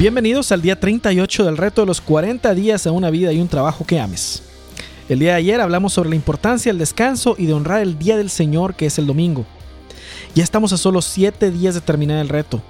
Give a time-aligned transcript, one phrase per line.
[0.00, 3.48] Bienvenidos al día 38 del reto de los 40 días a una vida y un
[3.48, 4.42] trabajo que ames.
[5.10, 8.16] El día de ayer hablamos sobre la importancia del descanso y de honrar el día
[8.16, 9.44] del Señor que es el domingo.
[10.34, 12.62] Ya estamos a solo 7 días de terminar el reto.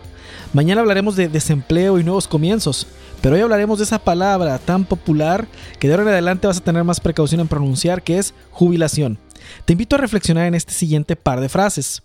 [0.53, 2.89] Mañana hablaremos de desempleo y nuevos comienzos,
[3.23, 5.47] pero hoy hablaremos de esa palabra tan popular
[5.79, 9.21] que de ahora en adelante vas a tener más precaución en pronunciar, que es jubilación.
[9.67, 12.03] Te invito a reflexionar en este siguiente par de frases.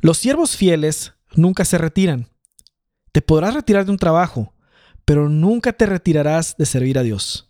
[0.00, 2.28] Los siervos fieles nunca se retiran.
[3.14, 4.52] Te podrás retirar de un trabajo,
[5.04, 7.48] pero nunca te retirarás de servir a Dios.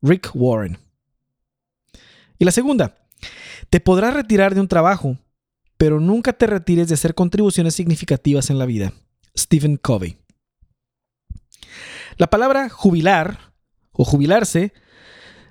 [0.00, 0.78] Rick Warren.
[2.38, 2.96] Y la segunda,
[3.68, 5.18] te podrás retirar de un trabajo,
[5.76, 8.94] pero nunca te retires de hacer contribuciones significativas en la vida.
[9.36, 10.16] Stephen Covey.
[12.16, 13.52] La palabra jubilar
[13.92, 14.72] o jubilarse,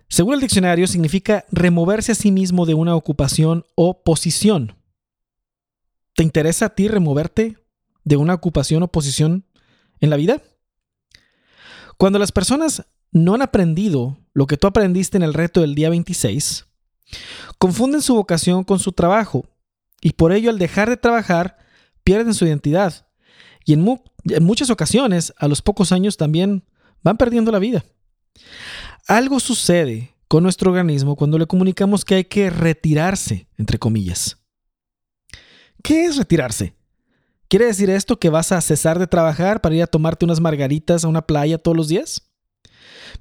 [0.10, 4.76] según el diccionario, significa removerse a sí mismo de una ocupación o posición.
[6.16, 7.63] ¿Te interesa a ti removerte
[8.04, 9.46] de una ocupación o posición
[10.00, 10.42] en la vida?
[11.98, 15.90] Cuando las personas no han aprendido lo que tú aprendiste en el reto del día
[15.90, 16.66] 26,
[17.58, 19.46] confunden su vocación con su trabajo
[20.02, 21.58] y por ello al dejar de trabajar
[22.04, 23.08] pierden su identidad
[23.66, 24.02] y en,
[24.42, 26.66] muchas ocasiones a los pocos años también
[27.02, 27.84] van perdiendo la vida.
[29.08, 34.38] Algo sucede con nuestro organismo cuando le comunicamos que hay que retirarse, entre comillas.
[35.82, 36.76] ¿Qué es retirarse?
[37.48, 41.04] ¿Quiere decir esto que vas a cesar de trabajar para ir a tomarte unas margaritas
[41.04, 42.30] a una playa todos los días?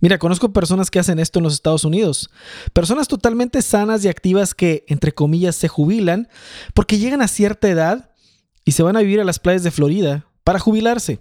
[0.01, 2.31] Mira, conozco personas que hacen esto en los Estados Unidos.
[2.73, 6.29] Personas totalmente sanas y activas que, entre comillas, se jubilan
[6.75, 8.11] porque llegan a cierta edad
[8.65, 11.21] y se van a vivir a las playas de Florida para jubilarse.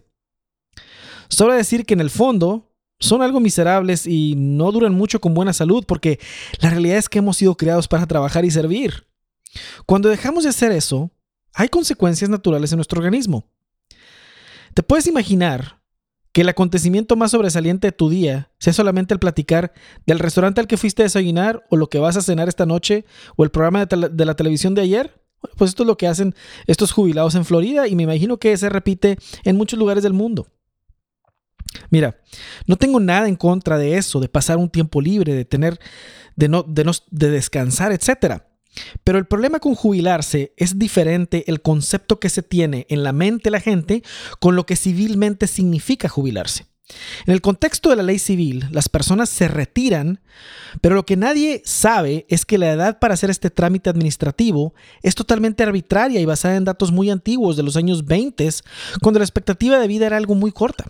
[1.28, 5.54] Sobra decir que en el fondo son algo miserables y no duran mucho con buena
[5.54, 6.20] salud porque
[6.60, 9.08] la realidad es que hemos sido creados para trabajar y servir.
[9.86, 11.12] Cuando dejamos de hacer eso,
[11.54, 13.46] hay consecuencias naturales en nuestro organismo.
[14.74, 15.82] ¿Te puedes imaginar
[16.32, 19.74] que el acontecimiento más sobresaliente de tu día sea solamente el platicar
[20.06, 23.06] del restaurante al que fuiste a desayunar o lo que vas a cenar esta noche
[23.36, 25.22] o el programa de, la televisión de ayer?
[25.42, 26.36] Bueno, pues esto es lo que hacen
[26.68, 30.48] estos jubilados en Florida y me imagino que se repite en muchos lugares del mundo.
[31.90, 32.18] Mira,
[32.66, 35.80] no tengo nada en contra de eso, de pasar un tiempo libre, de tener,
[36.36, 38.51] de no, de, no, de descansar, etcétera.
[39.04, 43.46] Pero el problema con jubilarse es diferente el concepto que se tiene en la mente
[43.46, 44.04] de la gente
[44.40, 46.68] con lo que civilmente significa jubilarse.
[47.26, 50.22] En el contexto de la ley civil, las personas se retiran,
[50.82, 55.16] pero lo que nadie sabe es que la edad para hacer este trámite administrativo es
[55.16, 58.50] totalmente arbitraria y basada en datos muy antiguos de los años 20,
[59.02, 60.86] cuando la expectativa de vida era algo muy corta.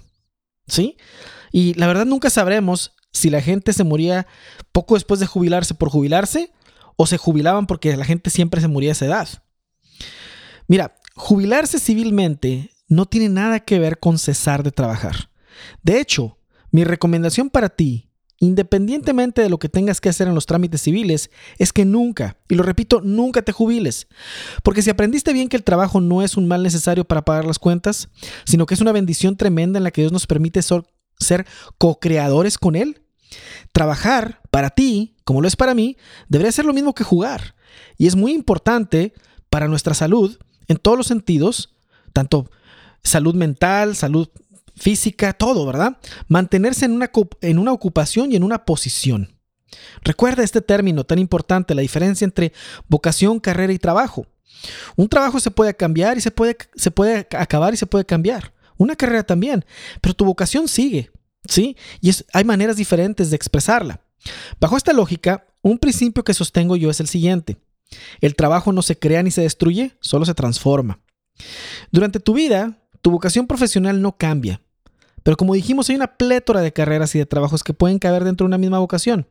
[0.67, 0.97] ¿Sí?
[1.51, 4.25] Y la verdad nunca sabremos si la gente se moría
[4.71, 6.51] poco después de jubilarse por jubilarse
[6.95, 9.29] o se jubilaban porque la gente siempre se moría a esa edad.
[10.67, 15.29] Mira, jubilarse civilmente no tiene nada que ver con cesar de trabajar.
[15.83, 16.37] De hecho,
[16.71, 18.09] mi recomendación para ti,
[18.39, 22.55] independientemente de lo que tengas que hacer en los trámites civiles, es que nunca, y
[22.55, 24.07] lo repito, nunca te jubiles.
[24.63, 27.59] Porque si aprendiste bien que el trabajo no es un mal necesario para pagar las
[27.59, 28.09] cuentas,
[28.45, 31.45] sino que es una bendición tremenda en la que Dios nos permite ser
[31.77, 33.01] co-creadores con Él,
[33.73, 35.95] trabajar para ti como lo es para mí,
[36.27, 37.55] debería ser lo mismo que jugar.
[37.97, 39.13] Y es muy importante
[39.49, 41.73] para nuestra salud en todos los sentidos,
[42.11, 42.51] tanto
[43.01, 44.27] salud mental, salud
[44.75, 45.97] física, todo, ¿verdad?
[46.27, 49.37] Mantenerse en una, ocupación y en una posición.
[50.01, 52.51] Recuerda este término tan importante, la diferencia entre
[52.89, 54.25] vocación, carrera y trabajo.
[54.97, 58.53] Un trabajo se puede cambiar y se puede, se puede acabar y se puede cambiar.
[58.75, 59.63] Una carrera también,
[60.01, 61.09] pero tu vocación sigue,
[61.47, 61.77] ¿sí?
[62.01, 64.01] Y hay maneras diferentes de expresarla.
[64.59, 67.57] Bajo esta lógica, un principio que sostengo yo es el siguiente.
[68.21, 70.99] El trabajo no se crea ni se destruye, solo se transforma.
[71.91, 74.61] Durante tu vida, tu vocación profesional no cambia.
[75.23, 78.45] Pero como dijimos, hay una plétora de carreras y de trabajos que pueden caber dentro
[78.45, 79.27] de una misma vocación.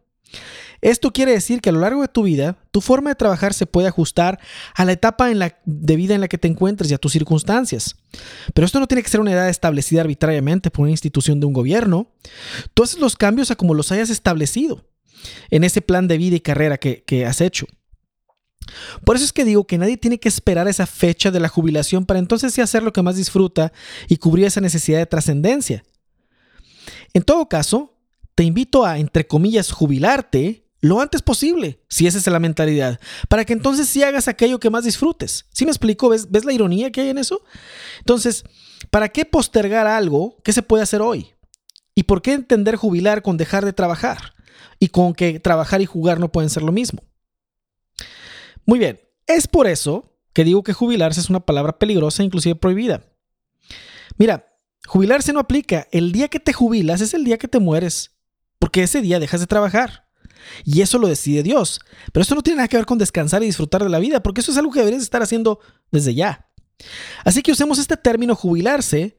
[0.83, 3.67] Esto quiere decir que a lo largo de tu vida, tu forma de trabajar se
[3.67, 4.41] puede ajustar
[4.75, 7.97] a la etapa de vida en la que te encuentres y a tus circunstancias.
[8.55, 11.53] Pero esto no tiene que ser una edad establecida arbitrariamente por una institución de un
[11.53, 12.11] gobierno.
[12.73, 14.87] Tú haces los cambios a como los hayas establecido
[15.51, 17.67] en ese plan de vida y carrera que, que has hecho.
[19.05, 22.07] Por eso es que digo que nadie tiene que esperar esa fecha de la jubilación
[22.07, 23.73] para entonces sí hacer lo que más disfruta
[24.09, 25.83] y cubrir esa necesidad de trascendencia.
[27.13, 27.99] En todo caso,
[28.35, 33.45] te invito a, entre comillas, jubilarte lo antes posible, si esa es la mentalidad, para
[33.45, 35.47] que entonces sí hagas aquello que más disfrutes.
[35.53, 36.09] ¿Sí me explico?
[36.09, 37.43] ¿Ves, ¿Ves la ironía que hay en eso?
[37.99, 38.45] Entonces,
[38.91, 41.35] ¿para qué postergar algo que se puede hacer hoy?
[41.95, 44.35] ¿Y por qué entender jubilar con dejar de trabajar?
[44.79, 47.03] Y con que trabajar y jugar no pueden ser lo mismo.
[48.65, 53.03] Muy bien, es por eso que digo que jubilarse es una palabra peligrosa inclusive prohibida.
[54.17, 54.47] Mira,
[54.87, 55.89] jubilarse no aplica.
[55.93, 58.17] El día que te jubilas es el día que te mueres,
[58.59, 60.10] porque ese día dejas de trabajar.
[60.65, 61.81] Y eso lo decide Dios.
[62.13, 64.41] Pero esto no tiene nada que ver con descansar y disfrutar de la vida, porque
[64.41, 65.61] eso es algo que deberías estar haciendo
[65.91, 66.49] desde ya.
[67.25, 69.19] Así que usemos este término jubilarse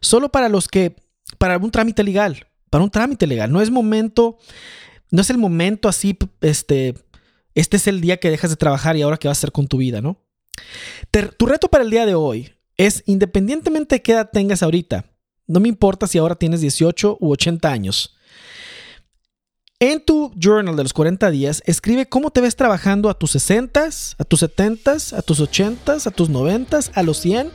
[0.00, 0.96] solo para los que,
[1.38, 3.50] para un trámite legal, para un trámite legal.
[3.52, 4.38] No es momento,
[5.10, 6.94] no es el momento así, este,
[7.54, 9.66] este es el día que dejas de trabajar y ahora qué vas a hacer con
[9.66, 10.18] tu vida, ¿no?
[11.36, 15.06] tu reto para el día de hoy es, independientemente de qué edad tengas ahorita,
[15.46, 18.16] no me importa si ahora tienes 18 u 80 años,
[19.82, 23.88] en tu journal de los 40 días, escribe cómo te ves trabajando a tus 60,
[24.16, 27.50] a tus 70, a tus 80, a tus 90, a los 100.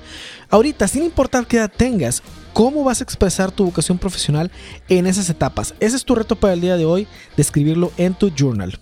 [0.49, 2.21] Ahorita, sin importar qué edad tengas,
[2.51, 4.51] cómo vas a expresar tu vocación profesional
[4.89, 5.73] en esas etapas.
[5.79, 7.07] Ese es tu reto para el día de hoy,
[7.37, 8.77] de escribirlo en tu journal.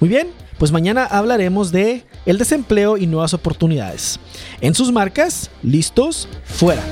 [0.00, 4.18] Muy bien, pues mañana hablaremos de el desempleo y nuevas oportunidades.
[4.62, 6.82] En sus marcas, listos, fuera.